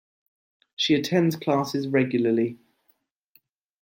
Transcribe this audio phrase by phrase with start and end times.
[0.75, 2.57] She attends classes regularly